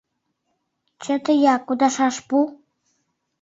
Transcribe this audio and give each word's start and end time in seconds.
—Чыте-я, 1.03 1.55
кудашаш 1.67 2.15
пу. 2.27 2.37